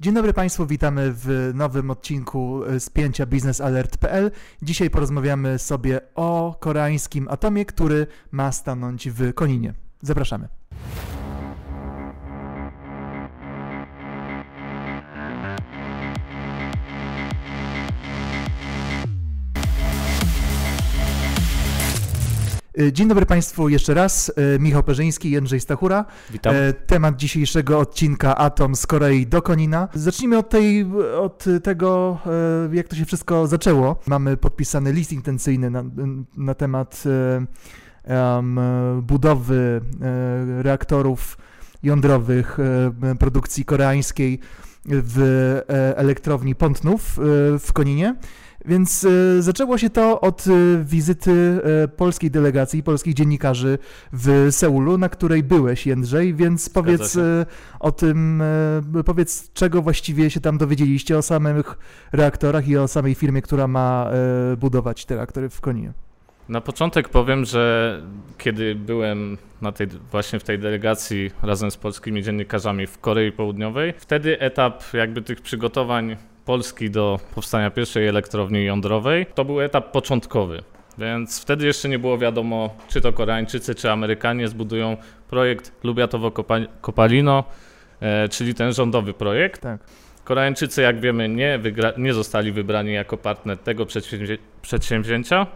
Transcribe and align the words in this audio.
Dzień 0.00 0.14
dobry 0.14 0.32
Państwu, 0.32 0.66
witamy 0.66 1.12
w 1.12 1.50
nowym 1.54 1.90
odcinku 1.90 2.60
z 2.78 2.90
pięcia 2.90 3.26
biznesalert.pl. 3.26 4.30
Dzisiaj 4.62 4.90
porozmawiamy 4.90 5.58
sobie 5.58 6.00
o 6.14 6.56
koreańskim 6.60 7.28
atomie, 7.28 7.64
który 7.64 8.06
ma 8.30 8.52
stanąć 8.52 9.10
w 9.10 9.34
Koninie. 9.34 9.74
Zapraszamy. 10.02 10.48
Dzień 22.92 23.08
dobry 23.08 23.26
Państwu 23.26 23.68
jeszcze 23.68 23.94
raz. 23.94 24.32
E, 24.36 24.58
Michał 24.58 24.82
Perzyński, 24.82 25.30
Jędrzej 25.30 25.60
Stachura. 25.60 26.04
Witam. 26.30 26.54
E, 26.54 26.72
Temat 26.72 27.16
dzisiejszego 27.16 27.78
odcinka 27.78 28.36
Atom 28.36 28.76
z 28.76 28.86
Korei 28.86 29.26
do 29.26 29.42
Konina. 29.42 29.88
Zacznijmy 29.94 30.38
od, 30.38 30.48
tej, 30.48 30.86
od 31.20 31.44
tego, 31.62 32.18
e, 32.72 32.76
jak 32.76 32.88
to 32.88 32.96
się 32.96 33.04
wszystko 33.04 33.46
zaczęło. 33.46 34.00
Mamy 34.06 34.36
podpisany 34.36 34.92
list 34.92 35.12
intencyjny 35.12 35.70
na, 35.70 35.84
na 36.36 36.54
temat 36.54 37.02
e, 38.06 38.36
em, 38.38 38.60
budowy 39.02 39.80
e, 40.00 40.62
reaktorów 40.62 41.38
jądrowych 41.82 42.58
e, 43.02 43.14
produkcji 43.14 43.64
koreańskiej 43.64 44.40
w 44.84 45.18
e, 45.68 45.96
elektrowni 45.96 46.54
Pątnów 46.54 47.18
e, 47.18 47.22
w 47.58 47.72
Koninie. 47.72 48.14
Więc 48.64 49.04
e, 49.04 49.42
zaczęło 49.42 49.78
się 49.78 49.90
to 49.90 50.20
od 50.20 50.44
e, 50.46 50.84
wizyty 50.84 51.60
e, 51.84 51.88
polskiej 51.88 52.30
delegacji, 52.30 52.82
polskich 52.82 53.14
dziennikarzy 53.14 53.78
w 54.12 54.48
Seulu, 54.50 54.98
na 54.98 55.08
której 55.08 55.42
byłeś, 55.42 55.86
Jędrzej, 55.86 56.34
więc 56.34 56.68
powiedz 56.68 57.14
się. 57.14 57.46
o 57.80 57.92
tym, 57.92 58.42
powiedz 59.06 59.52
czego 59.52 59.82
właściwie 59.82 60.30
się 60.30 60.40
tam 60.40 60.58
dowiedzieliście 60.58 61.18
o 61.18 61.22
samych 61.22 61.78
reaktorach 62.12 62.68
i 62.68 62.76
o 62.76 62.88
samej 62.88 63.14
firmie, 63.14 63.42
która 63.42 63.68
ma 63.68 64.10
budować 64.56 65.06
te 65.06 65.16
reaktory 65.16 65.48
w 65.48 65.60
Koninie. 65.60 65.92
Na 66.48 66.60
początek 66.60 67.08
powiem, 67.08 67.44
że 67.44 68.02
kiedy 68.38 68.74
byłem 68.74 69.38
na 69.62 69.72
tej, 69.72 69.86
właśnie 70.10 70.40
w 70.40 70.44
tej 70.44 70.58
delegacji 70.58 71.30
razem 71.42 71.70
z 71.70 71.76
polskimi 71.76 72.22
dziennikarzami 72.22 72.86
w 72.86 72.98
Korei 72.98 73.32
Południowej, 73.32 73.94
wtedy 73.98 74.40
etap 74.40 74.82
jakby 74.94 75.22
tych 75.22 75.40
przygotowań 75.40 76.16
Polski 76.44 76.90
do 76.90 77.20
powstania 77.34 77.70
pierwszej 77.70 78.08
elektrowni 78.08 78.64
jądrowej 78.64 79.26
to 79.34 79.44
był 79.44 79.60
etap 79.60 79.92
początkowy. 79.92 80.62
Więc 80.98 81.42
wtedy 81.42 81.66
jeszcze 81.66 81.88
nie 81.88 81.98
było 81.98 82.18
wiadomo, 82.18 82.74
czy 82.88 83.00
to 83.00 83.12
Koreańczycy, 83.12 83.74
czy 83.74 83.90
Amerykanie 83.90 84.48
zbudują 84.48 84.96
projekt 85.28 85.72
Lubiatowo-Kopalino, 85.84 87.44
e, 88.00 88.28
czyli 88.28 88.54
ten 88.54 88.72
rządowy 88.72 89.12
projekt. 89.14 89.60
Tak. 89.60 89.80
Koreańczycy, 90.24 90.82
jak 90.82 91.00
wiemy, 91.00 91.28
nie, 91.28 91.58
wygra- 91.62 91.98
nie 91.98 92.14
zostali 92.14 92.52
wybrani 92.52 92.92
jako 92.92 93.16
partner 93.16 93.58
tego 93.58 93.84
przedsięwzię- 93.86 94.38
przedsięwzięcia. 94.62 95.46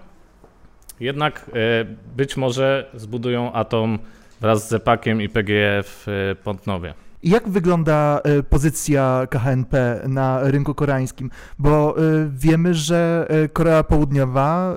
Jednak 1.00 1.50
e, 1.54 1.84
być 2.16 2.36
może 2.36 2.90
zbudują 2.94 3.52
atom 3.52 3.98
wraz 4.40 4.66
z 4.66 4.70
Zepakiem 4.70 5.22
i 5.22 5.28
PGE 5.28 5.82
w 5.82 6.06
Pątnowie. 6.44 6.94
Jak 7.24 7.48
wygląda 7.48 8.20
e, 8.24 8.42
pozycja 8.42 9.26
KHNP 9.30 10.00
na 10.08 10.40
rynku 10.42 10.74
koreańskim? 10.74 11.30
Bo 11.58 11.96
e, 11.98 12.00
wiemy, 12.30 12.74
że 12.74 13.26
e, 13.28 13.48
Korea 13.48 13.82
Południowa, 13.82 14.76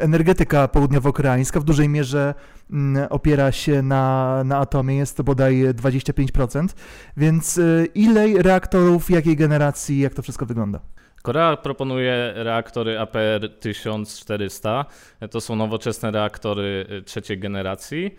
energetyka 0.00 0.68
południowo-koreańska 0.68 1.60
w 1.60 1.64
dużej 1.64 1.88
mierze 1.88 2.34
mm, 2.70 3.06
opiera 3.10 3.52
się 3.52 3.82
na, 3.82 4.42
na 4.44 4.58
atomie, 4.58 4.96
jest 4.96 5.16
to 5.16 5.24
bodaj 5.24 5.64
25%. 5.64 6.68
Więc 7.16 7.60
ile 7.94 8.42
reaktorów, 8.42 9.10
jakiej 9.10 9.36
generacji, 9.36 10.00
jak 10.00 10.14
to 10.14 10.22
wszystko 10.22 10.46
wygląda? 10.46 10.80
Korea 11.22 11.56
proponuje 11.56 12.32
reaktory 12.36 12.98
APR 13.00 13.48
1400. 13.60 14.84
E, 15.20 15.28
To 15.28 15.40
są 15.40 15.56
nowoczesne 15.56 16.10
reaktory 16.10 16.86
trzeciej 17.04 17.38
generacji. 17.38 18.16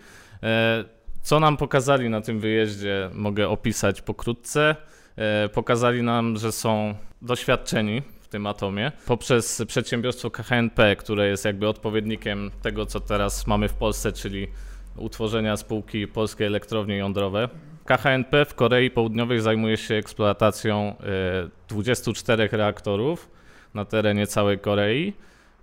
E, 1.26 1.28
Co 1.28 1.40
nam 1.40 1.56
pokazali 1.56 2.08
na 2.10 2.20
tym 2.20 2.40
wyjeździe, 2.40 3.10
mogę 3.14 3.48
opisać 3.48 4.02
pokrótce. 4.02 4.76
E, 5.16 5.48
Pokazali 5.48 6.02
nam, 6.02 6.36
że 6.36 6.52
są 6.52 6.94
doświadczeni 7.22 8.02
w 8.20 8.28
tym 8.28 8.46
atomie 8.46 8.92
poprzez 9.06 9.62
przedsiębiorstwo 9.66 10.30
KHNP, 10.30 10.96
które 10.96 11.28
jest 11.28 11.44
jakby 11.44 11.68
odpowiednikiem 11.68 12.50
tego, 12.62 12.86
co 12.86 13.00
teraz 13.00 13.46
mamy 13.46 13.68
w 13.68 13.74
Polsce, 13.74 14.12
czyli 14.12 14.48
utworzenia 14.96 15.56
spółki 15.56 16.06
Polskie 16.06 16.46
Elektrownie 16.46 16.96
Jądrowe. 16.96 17.48
KHNP 17.84 18.44
w 18.44 18.54
Korei 18.54 18.90
Południowej 18.90 19.40
zajmuje 19.40 19.76
się 19.76 19.94
eksploatacją 19.94 20.94
e, 21.00 21.48
24 21.68 22.48
reaktorów 22.52 23.30
na 23.74 23.84
terenie 23.84 24.26
całej 24.26 24.58
Korei. 24.58 25.12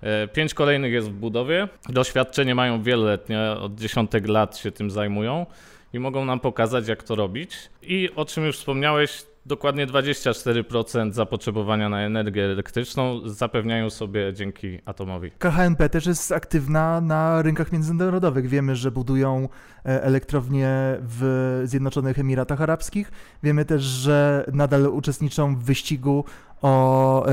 E, 0.04 0.28
Pięć 0.28 0.54
kolejnych 0.54 0.94
jest 0.94 1.10
w 1.10 1.14
budowie. 1.14 1.68
Doświadczenie 1.90 2.56
mają 2.56 2.84
wieloletnie, 2.84 3.40
od 3.42 3.76
dziesiątek 3.76 4.28
lat 4.28 4.58
się 4.58 4.72
tym 4.72 4.92
zajmują 4.92 5.46
i 5.94 6.00
mogą 6.00 6.26
nam 6.26 6.40
pokazać, 6.40 6.88
jak 6.88 7.04
to 7.04 7.16
robić. 7.16 7.70
I 7.82 8.10
o 8.16 8.26
czym 8.26 8.46
już 8.46 8.58
wspomniałeś, 8.58 9.26
dokładnie 9.46 9.88
24% 9.88 11.12
zapotrzebowania 11.12 11.90
na 11.90 12.02
energię 12.02 12.46
elektryczną 12.46 13.30
zapewniają 13.30 13.90
sobie 13.90 14.34
dzięki 14.34 14.80
atomowi. 14.86 15.32
KHNP 15.32 15.90
też 15.90 16.06
jest 16.06 16.32
aktywna 16.32 17.02
na 17.02 17.42
rynkach 17.42 17.72
międzynarodowych. 17.72 18.48
Wiemy, 18.48 18.76
że 18.76 18.92
budują 18.92 19.50
e, 19.86 20.04
elektrownie 20.04 20.70
w 21.02 21.62
Zjednoczonych 21.66 22.20
Emiratach 22.20 22.62
Arabskich. 22.62 23.12
Wiemy 23.44 23.66
też, 23.66 23.82
że 23.82 24.46
nadal 24.54 24.86
uczestniczą 24.86 25.56
w 25.56 25.64
wyścigu 25.64 26.26
o, 26.62 27.26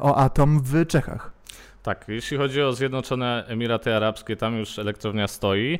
o 0.00 0.16
atom 0.16 0.60
w 0.62 0.86
Czechach. 0.86 1.33
Tak, 1.84 2.04
jeśli 2.08 2.36
chodzi 2.36 2.62
o 2.62 2.72
Zjednoczone 2.72 3.44
Emiraty 3.48 3.94
Arabskie, 3.94 4.36
tam 4.36 4.58
już 4.58 4.78
elektrownia 4.78 5.28
stoi. 5.28 5.78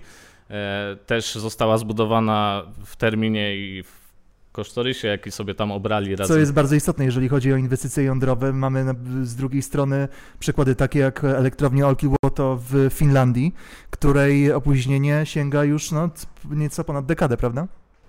E, 0.50 0.96
też 1.06 1.34
została 1.34 1.78
zbudowana 1.78 2.62
w 2.84 2.96
terminie 2.96 3.56
i 3.56 3.82
w 3.82 4.04
kosztorysie, 4.52 5.08
jaki 5.08 5.30
sobie 5.30 5.54
tam 5.54 5.72
obrali 5.72 6.16
razem. 6.16 6.34
Co 6.34 6.40
jest 6.40 6.52
bardzo 6.52 6.74
istotne, 6.74 7.04
jeżeli 7.04 7.28
chodzi 7.28 7.52
o 7.52 7.56
inwestycje 7.56 8.04
jądrowe. 8.04 8.52
Mamy 8.52 8.84
z 9.22 9.36
drugiej 9.36 9.62
strony 9.62 10.08
przykłady 10.38 10.74
takie 10.74 10.98
jak 10.98 11.24
elektrownia 11.24 11.86
Olkiluoto 11.86 12.58
w 12.70 12.88
Finlandii, 12.90 13.54
której 13.90 14.52
opóźnienie 14.52 15.20
sięga 15.24 15.64
już 15.64 15.92
no, 15.92 16.10
nieco 16.50 16.84
ponad 16.84 17.06
dekadę, 17.06 17.36
prawda? 17.36 17.66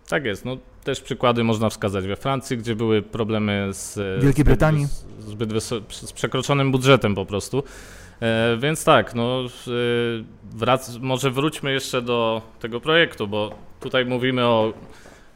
Tak 0.09 0.25
jest, 0.25 0.45
no 0.45 0.57
też 0.85 1.01
przykłady 1.01 1.43
można 1.43 1.69
wskazać 1.69 2.07
we 2.07 2.15
Francji, 2.15 2.57
gdzie 2.57 2.75
były 2.75 3.01
problemy 3.01 3.67
z 3.71 3.99
Wielkiej 4.23 4.45
Brytanii. 4.45 4.87
zbyt 5.19 5.63
z 5.89 6.13
przekroczonym 6.13 6.71
budżetem 6.71 7.15
po 7.15 7.25
prostu. 7.25 7.63
E, 8.21 8.57
więc 8.57 8.83
tak, 8.83 9.15
no 9.15 9.41
e, 9.43 9.69
wrac- 10.57 10.99
może 11.01 11.31
wróćmy 11.31 11.71
jeszcze 11.73 12.01
do 12.01 12.41
tego 12.59 12.81
projektu, 12.81 13.27
bo 13.27 13.55
tutaj 13.79 14.05
mówimy 14.05 14.45
o 14.45 14.73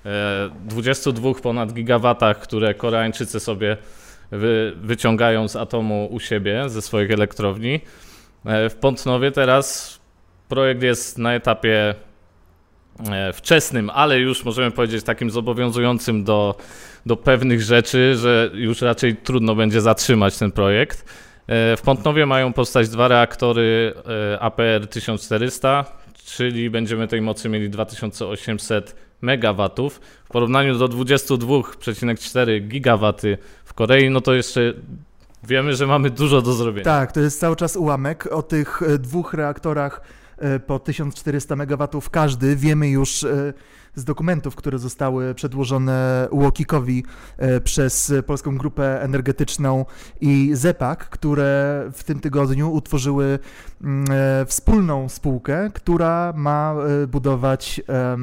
e, 0.05 0.49
22 0.65 1.33
ponad 1.33 1.73
gigawatach, 1.73 2.39
które 2.39 2.73
Koreańczycy 2.73 3.39
sobie 3.39 3.77
wy, 4.31 4.73
wyciągają 4.81 5.47
z 5.47 5.55
atomu 5.55 6.07
u 6.11 6.19
siebie, 6.19 6.69
ze 6.69 6.81
swoich 6.81 7.11
elektrowni. 7.11 7.79
E, 8.45 8.69
w 8.69 8.75
Pątnowie 8.75 9.31
teraz 9.31 9.99
projekt 10.49 10.83
jest 10.83 11.17
na 11.17 11.33
etapie 11.33 11.95
wczesnym, 13.33 13.89
ale 13.89 14.19
już 14.19 14.45
możemy 14.45 14.71
powiedzieć 14.71 15.03
takim 15.03 15.31
zobowiązującym 15.31 16.23
do, 16.23 16.55
do 17.05 17.17
pewnych 17.17 17.61
rzeczy, 17.61 18.15
że 18.15 18.51
już 18.53 18.81
raczej 18.81 19.15
trudno 19.15 19.55
będzie 19.55 19.81
zatrzymać 19.81 20.37
ten 20.37 20.51
projekt. 20.51 21.05
E, 21.47 21.77
W 21.77 21.81
Pątnowie 21.81 22.25
mają 22.25 22.53
powstać 22.53 22.89
dwa 22.89 23.07
reaktory 23.07 23.93
e, 24.33 24.39
APR 24.39 24.87
1400, 24.89 25.85
czyli 26.25 26.69
będziemy 26.69 27.07
tej 27.07 27.21
mocy 27.21 27.49
mieli 27.49 27.69
2800 27.69 28.95
MW. 29.21 29.69
W 30.23 30.29
porównaniu 30.31 30.77
do 30.77 30.87
22,4 30.87 32.67
gigawaty 32.67 33.37
w 33.65 33.73
Korei, 33.73 34.09
no 34.09 34.21
to 34.21 34.33
jeszcze 34.33 34.73
wiemy, 35.43 35.75
że 35.75 35.87
mamy 35.87 36.09
dużo 36.09 36.41
do 36.41 36.53
zrobienia. 36.53 36.85
Tak, 36.85 37.11
to 37.11 37.19
jest 37.19 37.39
cały 37.39 37.55
czas 37.55 37.75
ułamek. 37.75 38.27
O 38.31 38.43
tych 38.43 38.81
e, 38.81 38.97
dwóch 38.97 39.33
reaktorach 39.33 40.01
e, 40.01 40.18
po 40.67 40.79
1400 40.79 41.55
MW 41.55 41.87
każdy. 42.11 42.55
Wiemy 42.55 42.89
już 42.89 43.23
e, 43.23 43.53
z 43.95 44.03
dokumentów, 44.03 44.55
które 44.55 44.79
zostały 44.79 45.35
przedłożone 45.35 46.27
UOKiK-owi 46.31 47.03
e, 47.37 47.61
przez 47.61 48.13
Polską 48.25 48.57
Grupę 48.57 49.01
Energetyczną 49.01 49.85
i 50.21 50.51
ZEPAK, 50.53 51.09
które 51.09 51.83
w 51.93 52.03
tym 52.03 52.19
tygodniu 52.19 52.71
utworzyły 52.71 53.39
mm, 53.81 54.05
e, 54.11 54.45
wspólną 54.45 55.09
spółkę, 55.09 55.71
która 55.73 56.33
ma 56.35 56.75
e, 57.03 57.07
budować 57.07 57.81
e, 57.89 58.17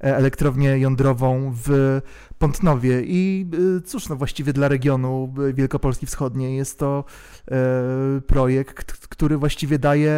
elektrownię 0.00 0.78
jądrową 0.78 1.52
w 1.64 2.00
Pątnowie. 2.38 3.02
I 3.04 3.46
y, 3.78 3.80
cóż, 3.80 4.08
no 4.08 4.16
właściwie 4.16 4.52
dla 4.52 4.68
regionu 4.68 5.34
y, 5.48 5.54
Wielkopolski 5.54 6.06
Wschodniej 6.06 6.56
jest 6.56 6.78
to 6.78 7.04
e, 7.50 8.20
projekt, 8.26 8.92
który 9.08 9.36
właściwie 9.36 9.78
daje, 9.78 10.14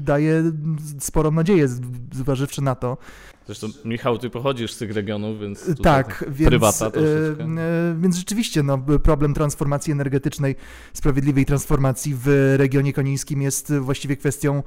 daje 0.00 0.42
sporą 1.00 1.30
nadzieję, 1.30 1.68
zważywszy 2.12 2.62
na 2.62 2.74
to, 2.74 2.96
Zresztą 3.46 3.66
Michał, 3.84 4.18
ty 4.18 4.30
pochodzisz 4.30 4.72
z 4.72 4.78
tych 4.78 4.90
regionów, 4.90 5.40
więc 5.40 5.82
tak, 5.82 6.24
więc, 6.28 6.48
prywata 6.48 6.90
troszeczkę. 6.90 7.44
E, 7.44 7.96
więc 8.00 8.16
rzeczywiście 8.16 8.62
no, 8.62 8.78
problem 9.02 9.34
transformacji 9.34 9.92
energetycznej, 9.92 10.56
sprawiedliwej 10.92 11.46
transformacji 11.46 12.14
w 12.14 12.54
regionie 12.56 12.92
konińskim 12.92 13.42
jest 13.42 13.72
właściwie 13.72 14.16
kwestią 14.16 14.62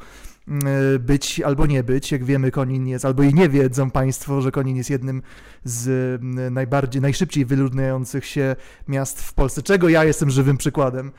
E, 0.47 0.99
być 0.99 1.41
albo 1.41 1.65
nie 1.65 1.83
być. 1.83 2.11
Jak 2.11 2.23
wiemy, 2.23 2.51
Konin 2.51 2.87
jest, 2.87 3.05
albo 3.05 3.23
i 3.23 3.33
nie 3.33 3.49
wiedzą 3.49 3.91
Państwo, 3.91 4.41
że 4.41 4.51
Konin 4.51 4.77
jest 4.77 4.89
jednym 4.89 5.21
z 5.63 6.21
najbardziej, 6.51 7.01
najszybciej 7.01 7.45
wyludniających 7.45 8.25
się 8.25 8.55
miast 8.87 9.21
w 9.21 9.33
Polsce, 9.33 9.63
czego 9.63 9.89
ja 9.89 10.03
jestem 10.03 10.29
żywym 10.29 10.57
przykładem. 10.57 11.11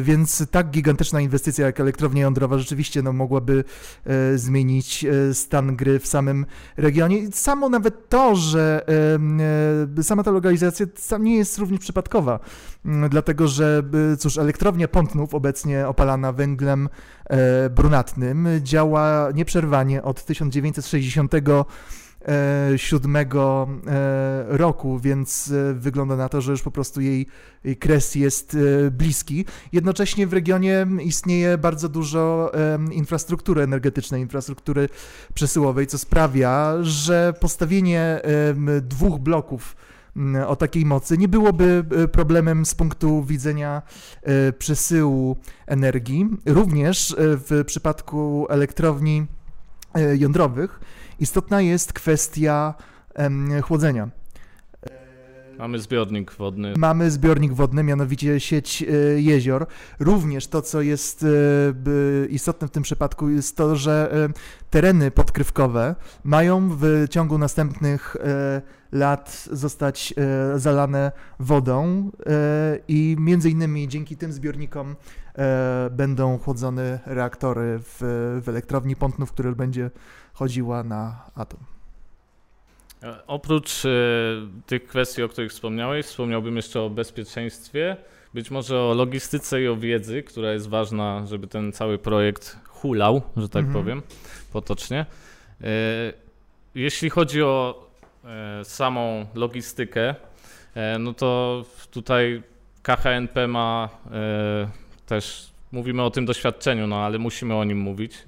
Więc 0.00 0.46
tak 0.50 0.70
gigantyczna 0.70 1.20
inwestycja 1.20 1.66
jak 1.66 1.80
elektrownia 1.80 2.22
jądrowa 2.22 2.58
rzeczywiście 2.58 3.02
no, 3.02 3.12
mogłaby 3.12 3.64
e, 4.06 4.38
zmienić 4.38 5.04
e, 5.04 5.34
stan 5.34 5.76
gry 5.76 5.98
w 5.98 6.06
samym 6.06 6.46
regionie. 6.76 7.32
Samo 7.32 7.68
nawet 7.68 8.08
to, 8.08 8.36
że 8.36 8.86
e, 9.98 10.02
sama 10.02 10.22
ta 10.22 10.30
lokalizacja 10.30 10.86
nie 11.20 11.36
jest 11.36 11.58
również 11.58 11.80
przypadkowa, 11.80 12.40
dlatego 13.10 13.48
że 13.48 13.82
cóż, 14.18 14.38
elektrownia 14.38 14.88
Pątnów, 14.88 15.34
obecnie 15.34 15.88
opalana 15.88 16.32
węglem 16.32 16.88
brunatnym, 17.70 18.48
działa 18.62 19.28
nieprzerwanie 19.34 20.02
od 20.02 20.24
1960 20.24 21.32
siódmego 22.76 23.68
roku, 24.46 24.98
więc 24.98 25.52
wygląda 25.74 26.16
na 26.16 26.28
to, 26.28 26.40
że 26.40 26.50
już 26.50 26.62
po 26.62 26.70
prostu 26.70 27.00
jej, 27.00 27.26
jej 27.64 27.76
kres 27.76 28.14
jest 28.14 28.56
bliski. 28.90 29.44
Jednocześnie 29.72 30.26
w 30.26 30.32
regionie 30.32 30.86
istnieje 31.02 31.58
bardzo 31.58 31.88
dużo 31.88 32.52
infrastruktury 32.92 33.62
energetycznej, 33.62 34.22
infrastruktury 34.22 34.88
przesyłowej, 35.34 35.86
co 35.86 35.98
sprawia, 35.98 36.74
że 36.80 37.34
postawienie 37.40 38.20
dwóch 38.82 39.18
bloków 39.18 39.76
o 40.46 40.56
takiej 40.56 40.86
mocy 40.86 41.18
nie 41.18 41.28
byłoby 41.28 41.84
problemem 42.12 42.66
z 42.66 42.74
punktu 42.74 43.24
widzenia 43.24 43.82
przesyłu 44.58 45.36
energii. 45.66 46.28
Również 46.46 47.16
w 47.18 47.64
przypadku 47.66 48.46
elektrowni 48.48 49.26
jądrowych 50.18 50.80
Istotna 51.20 51.60
jest 51.60 51.92
kwestia 51.92 52.74
chłodzenia. 53.62 54.08
Mamy 55.60 55.78
zbiornik 55.78 56.32
wodny. 56.32 56.74
Mamy 56.76 57.10
zbiornik 57.10 57.52
wodny, 57.52 57.82
mianowicie 57.82 58.40
sieć 58.40 58.82
e, 58.82 58.86
jezior. 59.20 59.66
Również 59.98 60.46
to, 60.46 60.62
co 60.62 60.80
jest 60.80 61.22
e, 61.22 62.26
istotne 62.26 62.68
w 62.68 62.70
tym 62.70 62.82
przypadku, 62.82 63.28
jest 63.28 63.56
to, 63.56 63.76
że 63.76 64.12
e, 64.12 64.28
tereny 64.70 65.10
podkrywkowe 65.10 65.94
mają 66.24 66.68
w 66.68 67.06
ciągu 67.10 67.38
następnych 67.38 68.16
lat 68.92 69.48
zostać 69.52 70.14
zalane 70.56 71.12
wodą 71.38 72.10
i 72.88 73.16
między 73.18 73.50
innymi 73.50 73.88
dzięki 73.88 74.16
tym 74.16 74.32
zbiornikom 74.32 74.96
będą 75.90 76.38
chłodzone 76.38 77.00
reaktory 77.06 77.80
w, 77.82 78.42
elektrowni 78.46 78.96
Pątnów, 78.96 79.32
które 79.32 79.52
będzie 79.52 79.90
chodziła 80.32 80.82
na 80.82 81.30
atom. 81.34 81.79
E, 83.02 83.26
oprócz 83.26 83.84
e, 83.84 83.88
tych 84.66 84.86
kwestii, 84.86 85.22
o 85.22 85.28
których 85.28 85.50
wspomniałeś, 85.50 86.06
wspomniałbym 86.06 86.56
jeszcze 86.56 86.80
o 86.80 86.90
bezpieczeństwie, 86.90 87.96
być 88.34 88.50
może 88.50 88.80
o 88.80 88.94
logistyce 88.94 89.62
i 89.62 89.68
o 89.68 89.76
wiedzy, 89.76 90.22
która 90.22 90.52
jest 90.52 90.68
ważna, 90.68 91.26
żeby 91.26 91.46
ten 91.46 91.72
cały 91.72 91.98
projekt 91.98 92.58
hulał, 92.68 93.22
że 93.36 93.48
tak 93.48 93.64
mhm. 93.64 93.84
powiem, 93.84 94.02
potocznie. 94.52 95.06
E, 95.60 95.66
jeśli 96.74 97.10
chodzi 97.10 97.42
o 97.42 97.90
samą 98.62 99.26
logistykę, 99.34 100.14
no 100.98 101.14
to 101.14 101.64
tutaj 101.90 102.42
KHNP 102.82 103.48
ma 103.48 103.88
też 105.06 105.49
mówimy 105.72 106.02
o 106.02 106.10
tym 106.10 106.26
doświadczeniu, 106.26 106.86
no 106.86 106.96
ale 106.96 107.18
musimy 107.18 107.54
o 107.54 107.64
nim 107.64 107.78
mówić, 107.78 108.24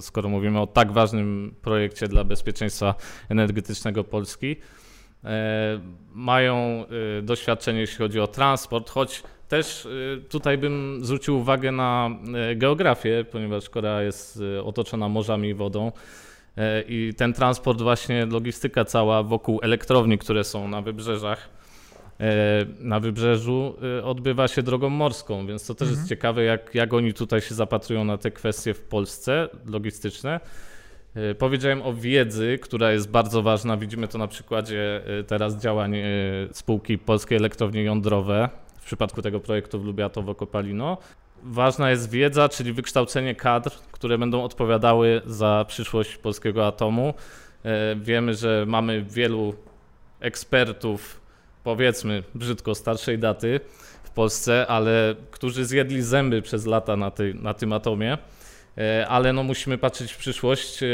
skoro 0.00 0.28
mówimy 0.28 0.60
o 0.60 0.66
tak 0.66 0.92
ważnym 0.92 1.54
projekcie 1.62 2.08
dla 2.08 2.24
bezpieczeństwa 2.24 2.94
energetycznego 3.28 4.04
Polski. 4.04 4.56
E, 5.24 5.80
mają 6.12 6.56
e, 7.18 7.22
doświadczenie, 7.22 7.80
jeśli 7.80 7.98
chodzi 7.98 8.20
o 8.20 8.26
transport, 8.26 8.90
choć 8.90 9.22
też 9.48 9.86
e, 9.86 10.20
tutaj 10.20 10.58
bym 10.58 10.98
zwrócił 11.02 11.38
uwagę 11.38 11.72
na 11.72 12.10
geografię, 12.56 13.24
ponieważ 13.32 13.70
Korea 13.70 14.02
jest 14.02 14.42
otoczona 14.64 15.08
morzami 15.08 15.48
i 15.48 15.54
wodą. 15.54 15.92
I 16.88 17.14
ten 17.16 17.32
transport, 17.32 17.82
właśnie 17.82 18.26
logistyka 18.26 18.84
cała 18.84 19.22
wokół 19.22 19.60
elektrowni, 19.62 20.18
które 20.18 20.44
są 20.44 20.68
na 20.68 20.82
wybrzeżach, 20.82 21.48
na 22.80 23.00
wybrzeżu 23.00 23.74
e, 23.98 24.04
odbywa 24.04 24.48
się 24.48 24.62
drogą 24.62 24.88
morską, 24.88 25.46
więc 25.46 25.66
to 25.66 25.74
też 25.74 25.88
mhm. 25.88 25.98
jest 25.98 26.08
ciekawe, 26.08 26.44
jak, 26.44 26.74
jak 26.74 26.94
oni 26.94 27.14
tutaj 27.14 27.40
się 27.40 27.54
zapatrują 27.54 28.04
na 28.04 28.18
te 28.18 28.30
kwestie 28.30 28.74
w 28.74 28.80
Polsce 28.80 29.48
logistyczne. 29.66 30.40
E, 31.14 31.34
powiedziałem 31.34 31.82
o 31.82 31.94
wiedzy, 31.94 32.58
która 32.62 32.92
jest 32.92 33.10
bardzo 33.10 33.42
ważna. 33.42 33.76
Widzimy 33.76 34.08
to 34.08 34.18
na 34.18 34.26
przykładzie 34.26 35.02
teraz 35.26 35.56
działań 35.56 35.96
spółki 36.52 36.98
Polskie 36.98 37.36
Elektrownie 37.36 37.82
Jądrowe 37.82 38.48
w 38.80 38.84
przypadku 38.84 39.22
tego 39.22 39.40
projektu 39.40 39.80
w 39.80 39.84
Lubiatowo-Kopalino. 39.84 40.96
Ważna 41.42 41.90
jest 41.90 42.10
wiedza, 42.10 42.48
czyli 42.48 42.72
wykształcenie 42.72 43.34
kadr, 43.34 43.70
które 43.92 44.18
będą 44.18 44.44
odpowiadały 44.44 45.22
za 45.26 45.64
przyszłość 45.68 46.16
polskiego 46.16 46.66
atomu. 46.66 47.14
Wiemy, 47.96 48.34
że 48.34 48.64
mamy 48.68 49.02
wielu 49.02 49.54
ekspertów 50.20 51.27
powiedzmy 51.68 52.22
brzydko 52.34 52.74
starszej 52.74 53.18
daty 53.18 53.60
w 54.02 54.10
Polsce, 54.10 54.66
ale 54.66 55.14
którzy 55.30 55.64
zjedli 55.64 56.02
zęby 56.02 56.42
przez 56.42 56.66
lata 56.66 56.96
na, 56.96 57.10
tej, 57.10 57.34
na 57.34 57.54
tym 57.54 57.72
atomie, 57.72 58.18
e, 58.78 59.06
ale 59.08 59.32
no 59.32 59.42
musimy 59.42 59.78
patrzeć 59.78 60.12
w 60.12 60.16
przyszłość, 60.16 60.82
e, 60.82 60.86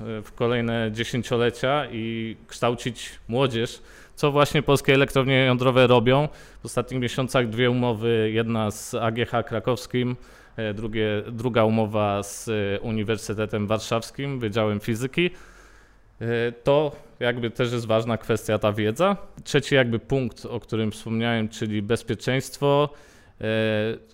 w 0.00 0.32
kolejne 0.34 0.90
dziesięciolecia 0.92 1.86
i 1.92 2.36
kształcić 2.46 3.10
młodzież, 3.28 3.80
co 4.14 4.32
właśnie 4.32 4.62
polskie 4.62 4.94
elektrownie 4.94 5.44
jądrowe 5.44 5.86
robią. 5.86 6.28
W 6.62 6.66
ostatnich 6.66 7.00
miesiącach 7.00 7.48
dwie 7.48 7.70
umowy, 7.70 8.30
jedna 8.32 8.70
z 8.70 8.94
AGH 8.94 9.46
krakowskim, 9.46 10.16
e, 10.56 10.74
drugie, 10.74 11.22
druga 11.30 11.64
umowa 11.64 12.22
z 12.22 12.50
Uniwersytetem 12.82 13.66
Warszawskim, 13.66 14.40
Wydziałem 14.40 14.80
Fizyki. 14.80 15.30
To 16.64 16.92
jakby 17.20 17.50
też 17.50 17.72
jest 17.72 17.86
ważna 17.86 18.18
kwestia 18.18 18.58
ta 18.58 18.72
wiedza. 18.72 19.16
Trzeci 19.44 19.74
jakby 19.74 19.98
punkt, 19.98 20.46
o 20.46 20.60
którym 20.60 20.90
wspomniałem, 20.90 21.48
czyli 21.48 21.82
bezpieczeństwo. 21.82 22.88
E, 23.40 23.44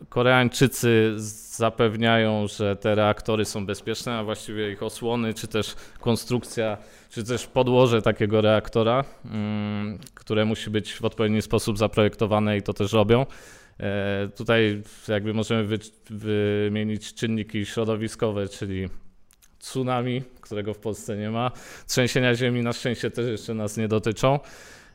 Koreańczycy 0.08 1.12
zapewniają, 1.56 2.46
że 2.46 2.76
te 2.76 2.94
reaktory 2.94 3.44
są 3.44 3.66
bezpieczne, 3.66 4.18
a 4.18 4.24
właściwie 4.24 4.72
ich 4.72 4.82
osłony, 4.82 5.34
czy 5.34 5.48
też 5.48 5.74
konstrukcja, 6.00 6.76
czy 7.10 7.24
też 7.24 7.46
podłoże 7.46 8.02
takiego 8.02 8.40
reaktora, 8.40 9.04
mm, 9.24 9.98
które 10.14 10.44
musi 10.44 10.70
być 10.70 10.94
w 10.94 11.04
odpowiedni 11.04 11.42
sposób 11.42 11.78
zaprojektowane 11.78 12.56
i 12.56 12.62
to 12.62 12.72
też 12.72 12.92
robią. 12.92 13.26
E, 13.80 14.28
tutaj 14.36 14.82
jakby 15.08 15.34
możemy 15.34 15.78
wymienić 16.10 17.14
czynniki 17.14 17.66
środowiskowe, 17.66 18.48
czyli 18.48 18.88
tsunami, 19.58 20.22
którego 20.40 20.74
w 20.74 20.78
Polsce 20.78 21.16
nie 21.16 21.30
ma. 21.30 21.50
Trzęsienia 21.86 22.34
ziemi 22.34 22.62
na 22.62 22.72
szczęście 22.72 23.10
też 23.10 23.30
jeszcze 23.30 23.54
nas 23.54 23.76
nie 23.76 23.88
dotyczą. 23.88 24.38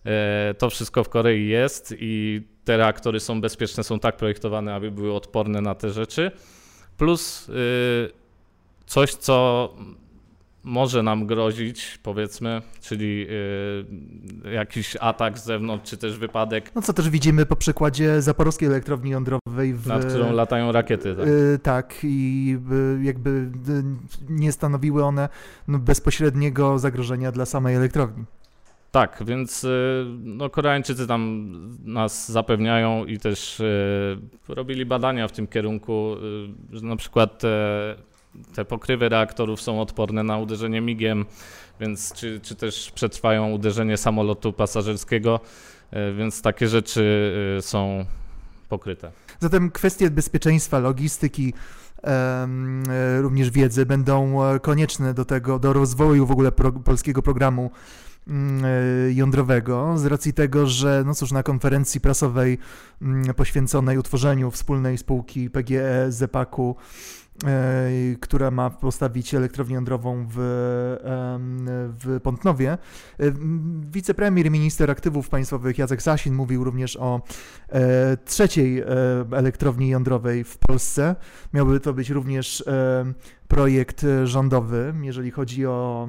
E, 0.05 0.53
to 0.57 0.69
wszystko 0.69 1.03
w 1.03 1.09
Korei 1.09 1.47
jest 1.47 1.95
i 1.99 2.41
te 2.65 2.77
reaktory 2.77 3.19
są 3.19 3.41
bezpieczne, 3.41 3.83
są 3.83 3.99
tak 3.99 4.17
projektowane, 4.17 4.73
aby 4.73 4.91
były 4.91 5.13
odporne 5.13 5.61
na 5.61 5.75
te 5.75 5.89
rzeczy. 5.89 6.31
Plus 6.97 7.49
y, 7.49 7.53
coś, 8.85 9.13
co 9.13 9.69
może 10.63 11.03
nam 11.03 11.25
grozić, 11.27 11.99
powiedzmy, 12.03 12.61
czyli 12.81 13.27
y, 14.45 14.51
jakiś 14.51 14.97
atak 14.99 15.39
z 15.39 15.45
zewnątrz, 15.45 15.89
czy 15.89 15.97
też 15.97 16.17
wypadek. 16.17 16.71
No 16.75 16.81
co 16.81 16.93
też 16.93 17.09
widzimy 17.09 17.45
po 17.45 17.55
przykładzie 17.55 18.21
zaporowskiej 18.21 18.67
elektrowni 18.67 19.11
jądrowej. 19.11 19.73
W, 19.73 19.87
nad 19.87 20.05
którą 20.05 20.33
latają 20.33 20.71
rakiety. 20.71 21.15
Tak, 21.15 21.27
y, 21.27 21.59
tak 21.63 21.95
i 22.03 22.57
y, 22.99 23.03
jakby 23.03 23.51
nie 24.29 24.51
stanowiły 24.51 25.03
one 25.03 25.29
no, 25.67 25.79
bezpośredniego 25.79 26.79
zagrożenia 26.79 27.31
dla 27.31 27.45
samej 27.45 27.75
elektrowni. 27.75 28.25
Tak, 28.91 29.23
więc 29.25 29.65
no, 30.23 30.49
Koreańczycy 30.49 31.07
tam 31.07 31.51
nas 31.83 32.31
zapewniają 32.31 33.05
i 33.05 33.17
też 33.17 33.61
robili 34.47 34.85
badania 34.85 35.27
w 35.27 35.31
tym 35.31 35.47
kierunku, 35.47 36.15
że 36.71 36.85
na 36.85 36.95
przykład 36.95 37.41
te 38.55 38.65
pokrywy 38.65 39.09
reaktorów 39.09 39.61
są 39.61 39.81
odporne 39.81 40.23
na 40.23 40.37
uderzenie 40.37 40.81
migiem, 40.81 41.25
więc 41.79 42.13
czy, 42.13 42.39
czy 42.39 42.55
też 42.55 42.91
przetrwają 42.91 43.51
uderzenie 43.51 43.97
samolotu 43.97 44.53
pasażerskiego, 44.53 45.39
e, 45.91 46.13
więc 46.13 46.41
takie 46.41 46.67
rzeczy 46.67 47.33
e, 47.57 47.61
są 47.61 48.05
pokryte. 48.69 49.11
Zatem 49.39 49.71
kwestie 49.71 50.09
bezpieczeństwa, 50.09 50.79
logistyki, 50.79 51.53
również 53.21 53.49
wiedzy 53.49 53.85
będą 53.85 54.39
konieczne 54.61 55.13
do 55.13 55.25
tego, 55.25 55.59
do 55.59 55.73
rozwoju 55.73 56.25
w 56.25 56.31
ogóle 56.31 56.51
pro, 56.51 56.71
polskiego 56.71 57.21
programu 57.21 57.71
mm, 58.27 58.63
jądrowego, 59.15 59.97
z 59.97 60.05
racji 60.05 60.33
tego, 60.33 60.67
że 60.67 61.03
no 61.05 61.15
cóż, 61.15 61.31
na 61.31 61.43
konferencji 61.43 62.01
prasowej 62.01 62.57
mm, 63.01 63.33
poświęconej 63.33 63.97
utworzeniu 63.97 64.51
wspólnej 64.51 64.97
spółki 64.97 65.49
PGE, 65.49 66.11
ZEPAK-u 66.11 66.75
E, 66.75 67.22
która 68.21 68.51
ma 68.51 68.69
postawić 68.69 69.33
elektrownię 69.33 69.75
jądrową 69.75 70.27
w, 70.29 70.35
w 71.99 72.19
Pątnowie. 72.23 72.71
E, 72.71 72.77
wicepremier 73.91 74.51
minister 74.51 74.91
aktywów 74.91 75.29
państwowych 75.29 75.77
Jacek 75.77 76.01
Sasin 76.01 76.33
mówił 76.33 76.63
również 76.63 76.97
o 76.97 77.21
e, 77.69 78.17
trzeciej 78.25 78.83
elektrowni 79.31 79.89
jądrowej 79.89 80.43
w 80.43 80.57
Polsce. 80.57 81.15
Miałby 81.53 81.79
to 81.79 81.93
być 81.93 82.09
również 82.09 82.63
projekt 83.47 84.05
rządowy, 84.23 84.93
jeżeli 85.01 85.31
chodzi 85.31 85.65
o 85.65 86.07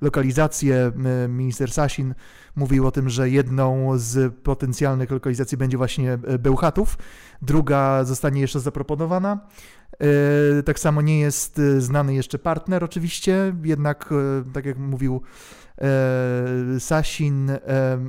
lokalizację. 0.00 0.92
Minister 1.28 1.72
Sasin 1.72 2.14
mówił 2.56 2.86
o 2.86 2.90
tym, 2.90 3.08
że 3.08 3.30
jedną 3.30 3.98
z 3.98 4.34
potencjalnych 4.34 5.10
lokalizacji 5.10 5.58
będzie 5.58 5.76
właśnie 5.76 6.18
Bełchatów, 6.38 6.98
druga 7.42 8.04
zostanie 8.04 8.40
jeszcze 8.40 8.60
zaproponowana. 8.60 9.40
E, 10.00 10.62
tak 10.62 10.78
samo 10.78 11.02
nie 11.02 11.20
jest 11.20 11.58
e, 11.58 11.80
znany 11.80 12.14
jeszcze 12.14 12.38
partner, 12.38 12.84
oczywiście, 12.84 13.54
jednak, 13.64 14.10
e, 14.12 14.52
tak 14.52 14.66
jak 14.66 14.78
mówił 14.78 15.22
Sasin, 16.78 17.50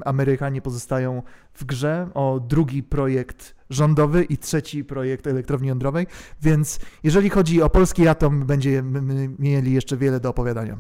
Amerykanie 0.05 0.62
pozostają 0.62 1.24
w 1.53 1.65
grze 1.65 2.10
o 2.13 2.39
drugi 2.39 2.83
projekt 2.83 3.55
rządowy 3.69 4.24
i 4.24 4.38
trzeci 4.38 4.83
projekt 4.83 5.27
elektrowni 5.27 5.67
jądrowej, 5.67 6.07
więc 6.41 6.79
jeżeli 7.03 7.29
chodzi 7.29 7.62
o 7.62 7.69
polski 7.69 8.07
atom, 8.07 8.45
będziemy 8.45 9.29
mieli 9.39 9.74
jeszcze 9.74 9.98
wiele 9.98 10.19
do 10.19 10.29
opowiadania. 10.29 10.77